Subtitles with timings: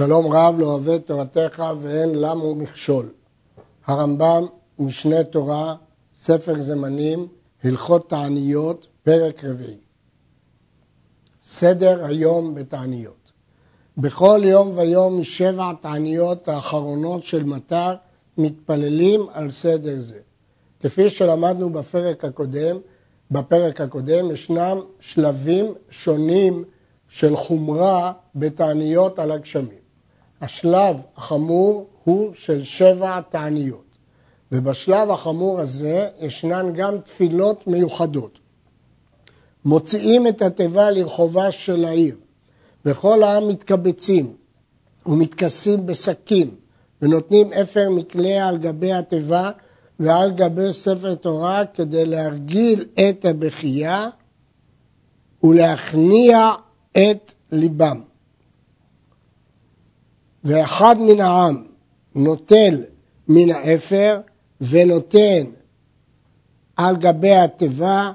[0.00, 3.08] שלום רב לא אוהב תורתך ואין למו מכשול.
[3.86, 4.46] הרמב"ם,
[4.78, 5.74] משנה תורה,
[6.18, 7.28] ספר זמנים,
[7.64, 9.80] הלכות תעניות, פרק רביעי.
[11.44, 13.32] סדר היום בתעניות.
[13.98, 17.94] בכל יום ויום משבע תעניות האחרונות של מטר
[18.38, 20.18] מתפללים על סדר זה.
[20.82, 22.76] כפי שלמדנו בפרק הקודם,
[23.30, 26.64] בפרק הקודם ישנם שלבים שונים
[27.08, 29.79] של חומרה בתעניות על הגשמים.
[30.40, 33.84] השלב החמור הוא של שבע תעניות,
[34.52, 38.38] ובשלב החמור הזה ישנן גם תפילות מיוחדות.
[39.64, 42.16] מוציאים את התיבה לרחובה של העיר,
[42.84, 44.34] וכל העם מתקבצים
[45.06, 46.54] ומתכסים בשקים,
[47.02, 49.50] ונותנים אפר מקלע על גבי התיבה
[50.00, 54.08] ועל גבי ספר תורה כדי להרגיל את הבכייה
[55.42, 56.50] ולהכניע
[56.92, 58.00] את ליבם.
[60.44, 61.64] ואחד מן העם
[62.14, 62.82] נוטל
[63.28, 64.20] מן האפר
[64.60, 65.44] ונותן
[66.76, 68.12] על גבי התיבה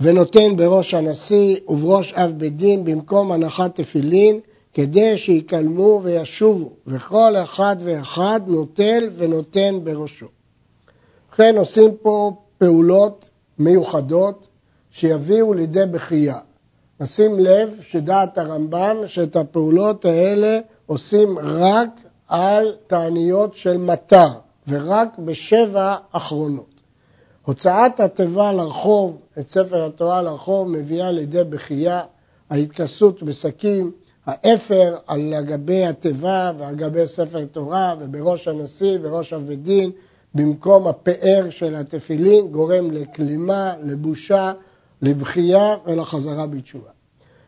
[0.00, 4.40] ונותן בראש הנשיא ובראש אב בית דין במקום הנחת תפילין
[4.74, 10.26] כדי שיקלמו וישובו וכל אחד ואחד נוטל ונותן בראשו.
[11.28, 14.48] ובכן עושים פה פעולות מיוחדות
[14.90, 16.38] שיביאו לידי בכייה.
[17.00, 21.90] נשים לב שדעת הרמב"ם שאת הפעולות האלה עושים רק
[22.28, 24.28] על תעניות של מטר
[24.68, 26.74] ורק בשבע אחרונות.
[27.42, 32.02] הוצאת התיבה לרחוב, את ספר התורה לרחוב, מביאה לידי בכייה,
[32.50, 33.92] ההתכסות בשקים,
[34.26, 39.90] האפר על גבי התיבה ועל גבי ספר תורה ובראש הנשיא וראש אב בית דין
[40.34, 44.52] במקום הפאר של התפילין גורם לכלימה, לבושה,
[45.02, 46.90] לבכייה ולחזרה בתשובה.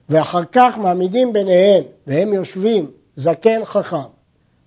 [0.09, 4.09] ואחר כך מעמידים ביניהם, והם יושבים, זקן חכם.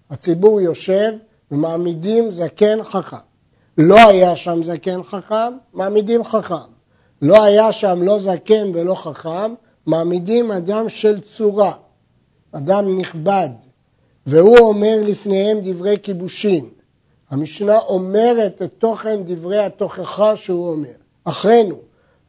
[0.10, 1.12] הציבור יושב
[1.52, 3.18] ומעמידים זקן חכם.
[3.78, 6.72] לא היה שם זקן חכם, מעמידים חכם.
[7.22, 9.54] לא היה שם לא זקן ולא חכם,
[9.86, 11.72] מעמידים אדם של צורה,
[12.52, 13.50] אדם נכבד,
[14.26, 16.70] והוא אומר לפניהם דברי כיבושין.
[17.30, 20.90] המשנה אומרת את תוכן דברי התוכחה שהוא אומר.
[21.24, 21.68] אכן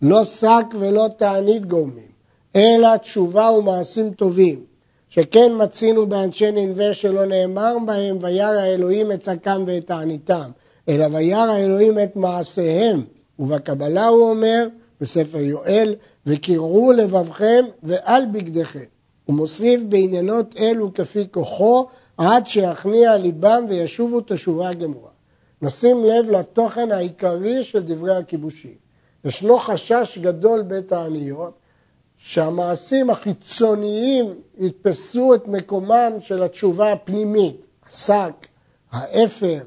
[0.02, 2.12] לא שק ולא תענית גורמים,
[2.56, 4.71] אלא תשובה ומעשים טובים.
[5.14, 10.50] שכן מצינו באנשי ננבה שלא נאמר בהם וירא האלוהים את שקם ואת תעניתם,
[10.88, 13.04] אלא וירא האלוהים את מעשיהם.
[13.38, 14.66] ובקבלה הוא אומר,
[15.00, 15.94] בספר יואל,
[16.26, 18.84] וקראו לבבכם ועל בגדיכם.
[19.24, 21.86] הוא מוסיף בעניינות אלו כפי כוחו,
[22.18, 25.10] עד שיכניע ליבם וישובו תשובה גמורה.
[25.62, 28.74] נשים לב לתוכן העיקרי של דברי הכיבושים.
[29.24, 31.61] ישנו חשש גדול בית העניות
[32.24, 38.46] שהמעשים החיצוניים יתפסו את מקומם של התשובה הפנימית, השק,
[38.92, 39.58] האפר,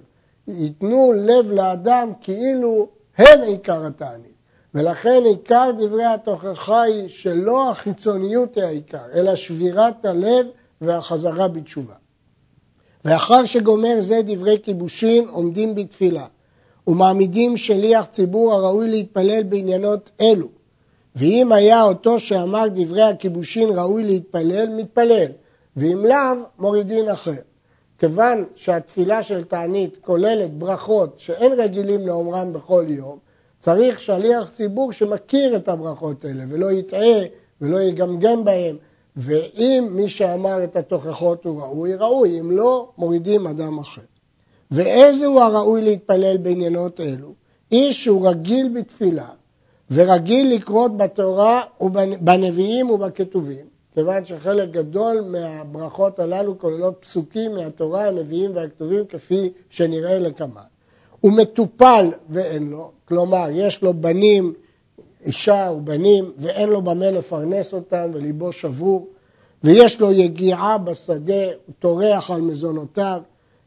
[0.47, 4.35] ייתנו לב לאדם כאילו הם עיקר התענית.
[4.73, 10.45] ולכן עיקר דברי התוכחה היא שלא החיצוניות היא העיקר, אלא שבירת הלב
[10.81, 11.95] והחזרה בתשובה.
[13.05, 16.25] ואחר שגומר זה דברי כיבושין עומדים בתפילה
[16.87, 20.54] ומעמידים שליח ציבור הראוי להתפלל בעניינות אלו
[21.15, 25.27] ואם היה אותו שאמר דברי הכיבושין ראוי להתפלל, מתפלל,
[25.77, 27.41] ואם לאו, מורידין אחר.
[27.99, 33.17] כיוון שהתפילה של תענית כוללת ברכות שאין רגילים לאומרם בכל יום,
[33.59, 37.19] צריך שליח ציבור שמכיר את הברכות האלה ולא יטעה
[37.61, 38.77] ולא יגמגם בהם,
[39.15, 44.01] ואם מי שאמר את התוכחות הוא ראוי, ראוי, אם לא, מורידים אדם אחר.
[44.71, 47.33] ואיזה הוא הראוי להתפלל בעניינות אלו?
[47.71, 49.27] איש שהוא רגיל בתפילה
[49.91, 59.05] ורגיל לקרות בתורה ובנביאים ובכתובים, כיוון שחלק גדול מהברכות הללו כוללות פסוקים מהתורה, הנביאים והכתובים
[59.05, 60.61] כפי שנראה לקמן.
[61.21, 64.53] הוא מטופל ואין לו, כלומר יש לו בנים,
[65.25, 69.07] אישה ובנים ואין לו במה לפרנס אותם וליבו שבור
[69.63, 73.21] ויש לו יגיעה בשדה, הוא טורח על מזונותיו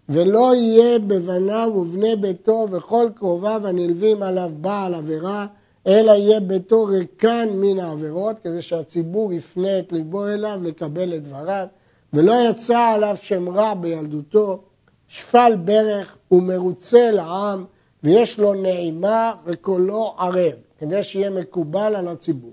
[0.09, 5.47] ולא יהיה בבניו ובני ביתו וכל קרוביו הנלווים עליו בעל עבירה
[5.89, 11.67] אלא יהיה ביתו ריקן מן העבירות, כדי שהציבור יפנה את ליבו אליו לקבל את דבריו,
[12.13, 14.63] ולא יצא עליו שם רע בילדותו,
[15.09, 17.65] שפל ברך ומרוצה לעם,
[18.03, 22.53] ויש לו נעימה וקולו ערב, כדי שיהיה מקובל על הציבור.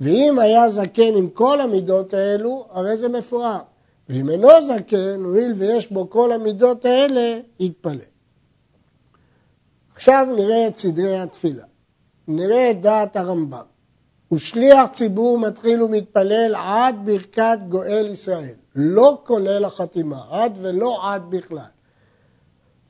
[0.00, 3.58] ואם היה זקן עם כל המידות האלו, הרי זה מפואר.
[4.08, 7.98] ואם אינו זקן, הואיל ויש בו כל המידות האלה, יתפלל.
[9.94, 11.64] עכשיו נראה את סדרי התפילה.
[12.28, 13.62] נראה את דעת הרמב"ם.
[14.32, 18.54] ושליח ציבור מתחיל ומתפלל עד ברכת גואל ישראל.
[18.74, 21.58] לא כולל החתימה, עד ולא עד בכלל.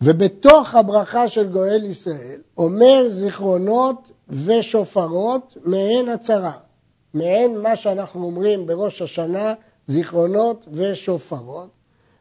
[0.02, 6.52] ובתוך הברכה של גואל ישראל אומר זיכרונות ושופרות מעין הצהרה,
[7.14, 9.54] מעין מה שאנחנו אומרים בראש השנה,
[9.86, 11.68] זיכרונות ושופרות,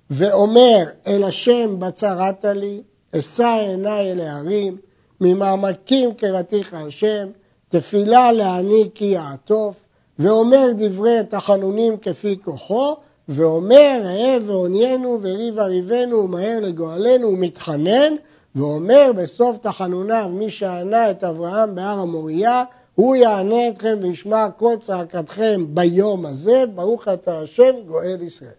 [0.10, 2.82] ואומר אל השם בצרת לי,
[3.18, 4.78] אשא עיניי אל ההרים,
[5.22, 7.28] ממעמקים קראתיך השם,
[7.70, 9.76] תפילה לעני כי יעטוף,
[10.20, 12.96] ואומר דברי תחנונים כפי כוחו,
[13.30, 18.14] ואומר ראה ועוניינו וריב אריבנו ומהר לגואלנו ומתחנן,
[18.56, 22.64] ואומר בסוף תחנוניו מי שענה את אברהם בהר המוריה,
[22.96, 28.50] הוא יענה אתכם וישמע כל צעקתכם ביום הזה, ברוך אתה השם גואל ישראל.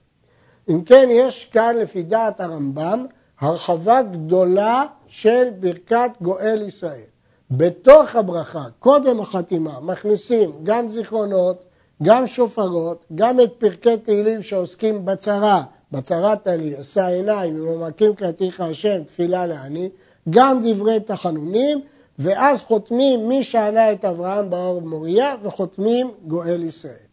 [0.69, 3.07] אם כן, יש כאן לפי דעת הרמב"ם
[3.41, 7.05] הרחבה גדולה של ברכת גואל ישראל.
[7.51, 11.65] בתוך הברכה, קודם החתימה, מכניסים גם זיכרונות,
[12.03, 15.63] גם שופרות, גם את פרקי תהילים שעוסקים בצרה,
[15.93, 19.91] בצרת עלי, עשה עיניים, וממקים קראתיך השם, תפילה לעני,
[20.31, 21.81] גם דברי תחנונים,
[22.19, 27.09] ואז חותמים מי שענה את אברהם באור מוריה, וחותמים גואל ישראל.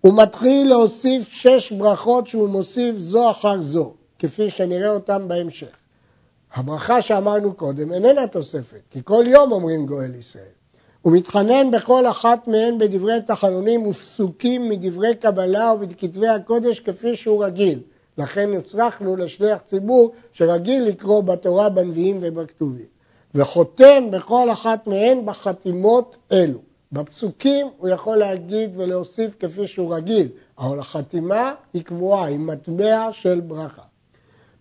[0.00, 5.81] הוא מתחיל להוסיף שש ברכות שהוא מוסיף זו אחר זו, כפי שנראה אותם בהמשך.
[6.54, 10.44] הברכה שאמרנו קודם איננה תוספת, כי כל יום אומרים גואל ישראל.
[11.02, 17.80] הוא מתחנן בכל אחת מהן בדברי תחנונים ופסוקים מדברי קבלה ובכתבי הקודש כפי שהוא רגיל.
[18.18, 22.86] לכן הצלחנו לשליח ציבור שרגיל לקרוא בתורה, בנביאים ובכתובים.
[23.34, 26.58] וחותם בכל אחת מהן בחתימות אלו.
[26.92, 30.28] בפסוקים הוא יכול להגיד ולהוסיף כפי שהוא רגיל,
[30.58, 33.82] אבל החתימה היא קבועה, היא מטבע של ברכה.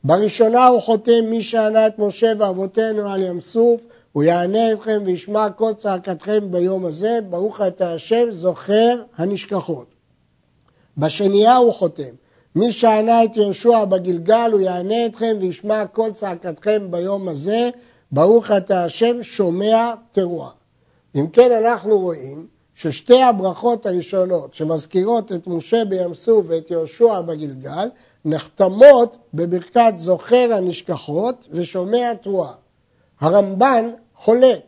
[0.04, 5.50] בראשונה הוא חותם מי שענה את משה ואבותינו על ים סוף, הוא יענה אתכם וישמע
[5.50, 9.88] כל צעקתכם ביום הזה, ברוך אתה השם זוכר הנשכחות.
[10.98, 12.14] בשנייה הוא חותם,
[12.56, 17.70] מי שענה את יהושע בגלגל, הוא יענה אתכם וישמע כל צעקתכם ביום הזה,
[18.12, 20.50] ברוך אתה השם שומע תרועה.
[21.16, 27.90] אם כן אנחנו רואים ששתי הברכות הראשונות שמזכירות את משה בים סוף ואת יהושע בגלגל,
[28.26, 32.54] נחתמות בברכת זוכר הנשכחות ושומע תרועה.
[33.22, 34.62] הרמב"ן חולק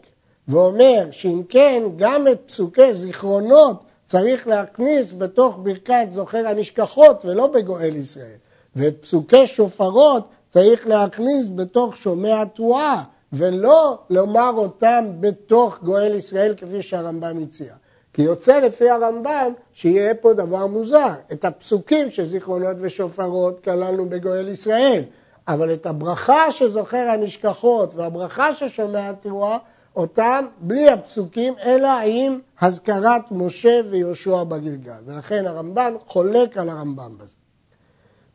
[0.47, 7.95] ואומר שאם כן גם את פסוקי זיכרונות צריך להכניס בתוך ברכת זוכר הנשכחות ולא בגואל
[7.95, 8.35] ישראל
[8.75, 13.03] ואת פסוקי שופרות צריך להכניס בתוך שומע תרועה
[13.33, 17.73] ולא לומר אותם בתוך גואל ישראל כפי שהרמב"ם הציע.
[18.13, 21.09] כי יוצא לפי הרמב"ם שיהיה פה דבר מוזר.
[21.31, 25.03] את הפסוקים של זיכרונות ושופרות כללנו בגואל ישראל,
[25.47, 29.57] אבל את הברכה שזוכר הנשכחות והברכה ששומע התרועה,
[29.95, 35.01] אותם בלי הפסוקים, אלא עם הזכרת משה ויהושע בגלגל.
[35.05, 37.33] ולכן הרמב"ן חולק על הרמב"ם בזה.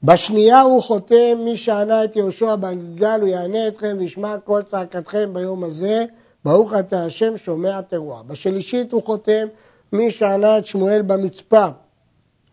[0.03, 5.65] בשנייה הוא חותם, מי שענה את יהושע בגלגל, הוא יענה אתכם וישמע כל צעקתכם ביום
[5.65, 6.05] הזה,
[6.45, 8.23] ברוך אתה השם שומע תרועה.
[8.23, 9.47] בשלישית הוא חותם,
[9.93, 11.67] מי שענה את שמואל במצפה,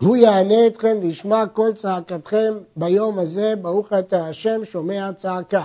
[0.02, 5.64] הוא יענה אתכם וישמע כל צעקתכם ביום הזה, ברוך אתה השם שומע צעקה.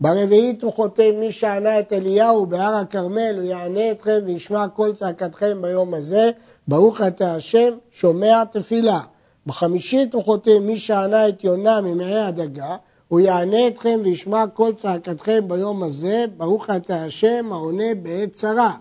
[0.00, 5.62] ברביעית הוא חותם, מי שענה את אליהו בהר הכרמל, הוא יענה אתכם וישמע כל צעקתכם
[5.62, 6.30] ביום הזה,
[6.68, 9.00] ברוך אתה השם שומע תפילה.
[9.46, 12.76] בחמישית הוא חותם, מי שענה את יונה ממעי הדגה,
[13.08, 18.74] הוא יענה אתכם וישמע כל צעקתכם ביום הזה, ברוך אתה השם העונה בעת צרה.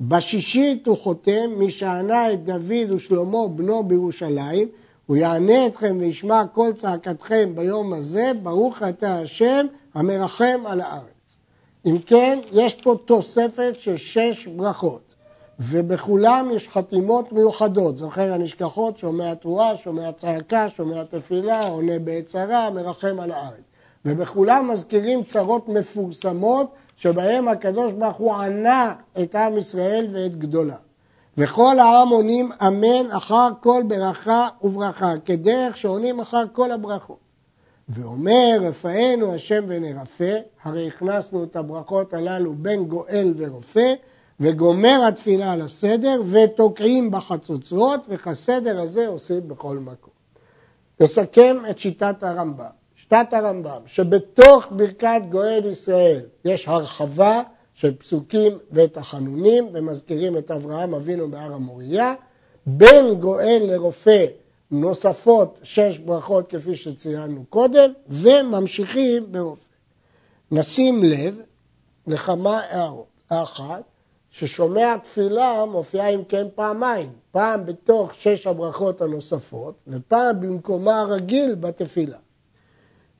[0.00, 4.68] בשישית הוא חותם, מי שענה את דוד ושלמה בנו בירושלים,
[5.06, 11.36] הוא יענה אתכם וישמע כל צעקתכם ביום הזה, ברוך אתה השם המרחם על הארץ.
[11.86, 15.05] אם כן, יש פה תוספת של שש ברכות,
[15.60, 22.70] ובכולם יש חתימות מיוחדות, זוכר הנשכחות, שומע תרועה, שומע צעקה, שומע תפילה, עונה בעת צרה,
[22.70, 23.60] מרחם על הארץ.
[24.04, 30.76] ובכולם מזכירים צרות מפורסמות שבהם הקדוש ברוך הוא ענה את עם ישראל ואת גדולה.
[31.38, 37.18] וכל העם עונים אמן אחר כל ברכה וברכה, כדרך שעונים אחר כל הברכות.
[37.88, 43.94] ואומר רפאנו השם ונרפא, הרי הכנסנו את הברכות הללו בין גואל ורופא,
[44.40, 50.12] וגומר התפילה על הסדר, ותוקעים בחצוצרות, וכסדר הזה עושים בכל מקום.
[51.00, 52.64] נסכם את שיטת הרמב"ם.
[52.96, 57.42] שיטת הרמב"ם, שבתוך ברכת גואל ישראל יש הרחבה
[57.74, 62.14] של פסוקים ותחנונים, ומזכירים את אברהם אבינו בהר המוריה,
[62.66, 64.26] בין גואל לרופא
[64.70, 69.62] נוספות שש ברכות כפי שציינו קודם, וממשיכים ברופא.
[70.50, 71.40] נשים לב
[72.06, 73.16] לכמה הערות.
[73.30, 73.82] האחת,
[74.38, 82.18] ששומע תפילה מופיעה אם כן פעמיים, פעם בתוך שש הברכות הנוספות ופעם במקומה הרגיל בתפילה.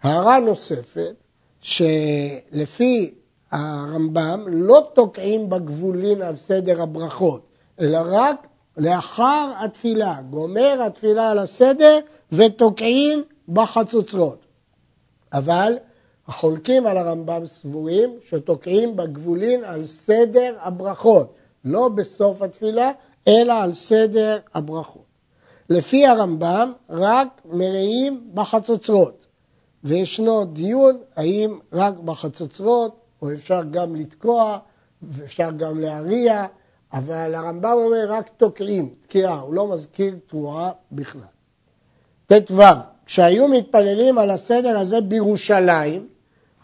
[0.03, 1.15] הערה נוספת,
[1.61, 3.15] שלפי
[3.51, 7.47] הרמב"ם לא תוקעים בגבולין על סדר הברכות,
[7.81, 8.47] אלא רק
[8.77, 11.99] לאחר התפילה, גומר התפילה על הסדר
[12.33, 14.47] ותוקעים בחצוצרות.
[15.33, 15.73] אבל
[16.29, 22.91] החולקים על הרמב"ם סבורים שתוקעים בגבולין על סדר הברכות, לא בסוף התפילה,
[23.29, 25.05] אלא על סדר הברכות.
[25.71, 29.27] לפי הרמב"ם רק מרעים בחצוצרות,
[29.85, 34.59] וישנו דיון האם רק בחצוצרות, או אפשר גם לתקוע,
[35.03, 36.47] ואפשר גם להריע,
[36.93, 41.21] אבל הרמב"ם אומר רק תוקעים, תקיעה, הוא לא מזכיר תרועה בכלל.
[42.27, 42.63] ט"ו,
[43.07, 46.09] כשהיו מתפללים על הסדר הזה בירושלים,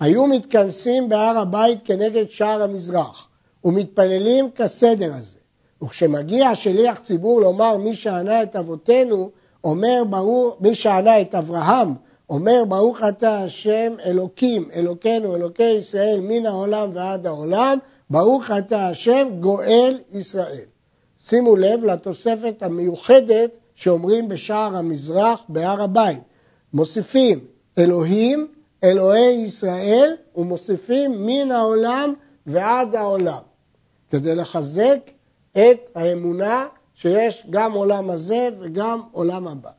[0.02, 3.28] היו מתכנסים בהר הבית כנגד שער המזרח
[3.64, 5.36] ומתפללים כסדר הזה.
[5.82, 9.30] וכשמגיע שליח ציבור לומר מי שענה את אבותינו,
[9.64, 11.94] אומר ברור, מי שענה את אברהם,
[12.30, 17.78] אומר ברוך אתה השם אלוקים, אלוקינו, אלוקי ישראל מן העולם ועד העולם,
[18.10, 20.64] ברוך אתה השם גואל ישראל.
[21.20, 26.22] שימו לב לתוספת המיוחדת שאומרים בשער המזרח בהר הבית.
[26.74, 27.40] מוסיפים
[27.78, 28.48] אלוהים
[28.84, 32.14] אלוהי ישראל ומוסיפים מן העולם
[32.46, 33.42] ועד העולם,
[34.10, 34.98] כדי לחזק
[35.52, 39.70] את האמונה שיש גם עולם הזה וגם עולם הבא.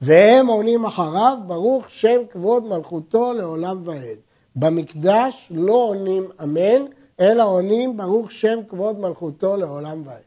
[0.00, 4.18] והם עונים אחריו, ברוך שם כבוד מלכותו לעולם ועד.
[4.56, 6.84] במקדש לא עונים אמן,
[7.20, 10.22] אלא עונים ברוך שם כבוד מלכותו לעולם ועד.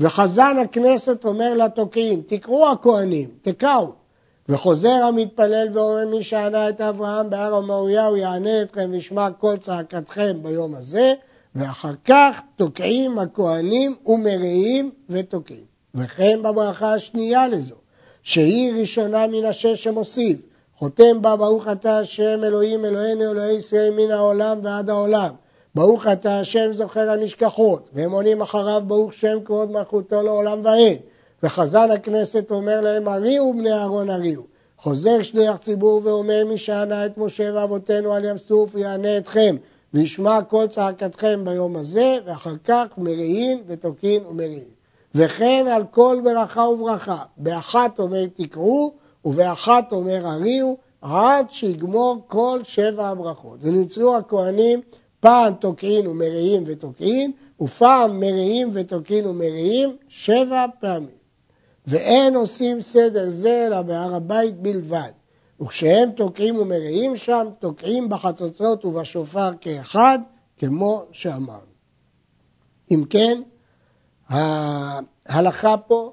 [0.00, 3.92] וחזן הכנסת אומר לתוקעים, תקראו הכהנים, תקעו.
[4.52, 10.36] וחוזר המתפלל ואומר מי שענה את אברהם בהר המוריה הוא יענה אתכם וישמע כל צעקתכם
[10.42, 11.14] ביום הזה
[11.54, 15.64] ואחר כך תוקעים הכהנים ומריעים ותוקעים.
[15.94, 17.74] וכן בברכה השנייה לזו
[18.22, 20.40] שהיא ראשונה מן השש שמוסיף
[20.76, 25.34] חותם בה ברוך אתה השם אלוהים אלוהינו אלוהי ישראל מן העולם ועד העולם
[25.74, 31.11] ברוך אתה השם זוכר הנשכחות והם עונים אחריו ברוך שם כבוד מלכותו לעולם ועד
[31.42, 34.42] וחזן הכנסת אומר להם, הריעו בני אהרון הריעו.
[34.78, 39.56] חוזר שליח ציבור ואומר, מי שענה את משה ואבותינו על ים סוף יענה אתכם,
[39.94, 44.64] וישמע כל צעקתכם ביום הזה, ואחר כך מריעין ותוקין ומריעין.
[45.14, 48.92] וכן על כל ברכה וברכה, באחת אומר תקראו,
[49.24, 53.58] ובאחת אומר הריעו, עד שיגמור כל שבע הברכות.
[53.60, 54.80] ונמצאו הכהנים
[55.20, 61.21] פעם תוקעין ומריעים ותוקעין, ופעם מריעים ותוקעין ומריעים שבע פעמים.
[61.86, 65.10] ואין עושים סדר זה אלא בהר הבית בלבד.
[65.60, 70.18] וכשהם תוקעים ומרעים שם, תוקעים בחצוצרות ובשופר כאחד,
[70.58, 71.72] כמו שאמרנו.
[72.90, 73.42] אם כן,
[74.28, 76.12] ההלכה פה,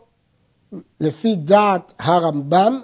[1.00, 2.84] לפי דעת הרמב"ם,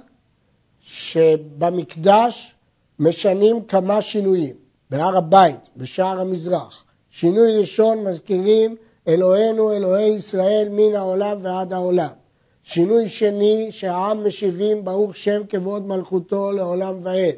[0.82, 2.56] שבמקדש
[3.00, 4.56] משנים כמה שינויים.
[4.90, 6.84] בהר הבית, בשער המזרח.
[7.10, 8.76] שינוי ראשון מזכירים
[9.08, 12.25] אלוהינו אלוהי ישראל מן העולם ועד העולם.
[12.68, 17.36] שינוי שני שהעם משיבים ברוך שם כבוד מלכותו לעולם ועד.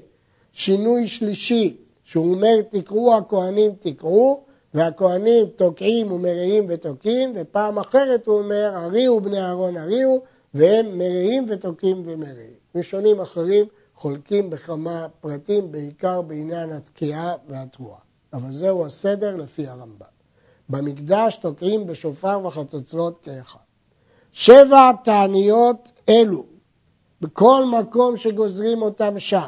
[0.54, 4.44] שינוי שלישי שהוא אומר תקראו הכהנים תקראו
[4.74, 10.22] והכהנים תוקעים ומריעים ותוקעים ופעם אחרת הוא אומר הריעו בני אהרון הריעו
[10.54, 12.54] והם מריעים ותוקעים ומריעים.
[12.76, 13.66] ראשונים אחרים
[13.96, 18.00] חולקים בכמה פרטים בעיקר בעניין התקיעה והתרועה.
[18.34, 20.06] אבל זהו הסדר לפי הרמב"ם.
[20.70, 23.67] במקדש תוקעים בשופר וחצוצרות כאחד.
[24.32, 26.46] שבע תעניות אלו,
[27.22, 29.48] בכל מקום שגוזרים אותם שם,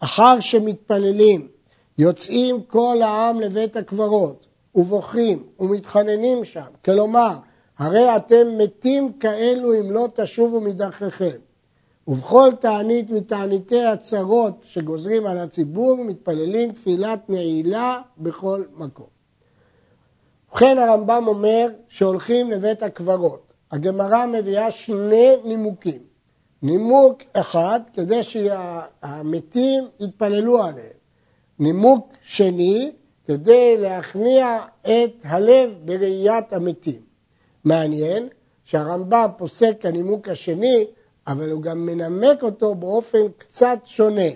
[0.00, 1.48] אחר שמתפללים,
[1.98, 7.36] יוצאים כל העם לבית הקברות, ובוכים ומתחננים שם, כלומר,
[7.78, 11.36] הרי אתם מתים כאלו אם לא תשובו מדרככם.
[12.08, 19.06] ובכל תענית מתעניתי הצרות שגוזרים על הציבור, מתפללים תפילת נעילה בכל מקום.
[20.50, 23.45] ובכן הרמב"ם אומר שהולכים לבית הקברות.
[23.72, 26.00] הגמרא מביאה שני נימוקים.
[26.62, 30.96] נימוק אחד, כדי שהמתים יתפללו עליהם.
[31.58, 32.92] נימוק שני,
[33.26, 37.00] כדי להכניע את הלב בראיית המתים.
[37.64, 38.28] מעניין
[38.64, 40.86] שהרמב"ם פוסק כנימוק השני,
[41.26, 44.30] אבל הוא גם מנמק אותו באופן קצת שונה.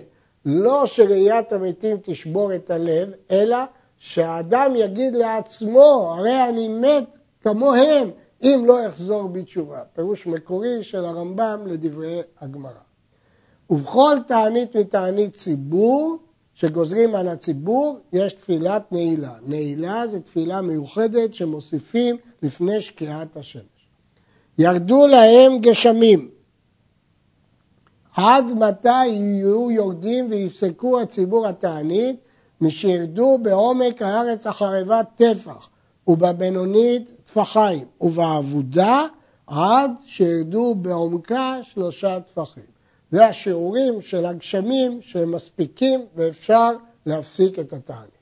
[0.45, 3.57] לא שראיית המתים תשבור את הלב, אלא
[3.97, 8.11] שהאדם יגיד לעצמו, הרי אני מת כמוהם,
[8.43, 9.81] אם לא יחזור בתשובה.
[9.93, 12.71] פירוש מקורי של הרמב"ם לדברי הגמרא.
[13.69, 16.17] ובכל תענית מתענית ציבור,
[16.53, 19.33] שגוזרים על הציבור, יש תפילת נעילה.
[19.45, 23.63] נעילה זה תפילה מיוחדת שמוסיפים לפני שקיעת השמש.
[24.57, 26.29] ירדו להם גשמים.
[28.15, 32.15] עד מתי יהיו יורדים ויפסקו הציבור התענית?
[32.61, 35.69] משירדו בעומק הארץ החרבה טפח,
[36.11, 39.05] ובבינונית טפחיים, ובעבודה
[39.47, 42.63] עד שירדו בעומקה שלושה טפחים.
[43.11, 46.69] זה השיעורים של הגשמים שהם מספיקים ואפשר
[47.05, 48.20] להפסיק את התהליך.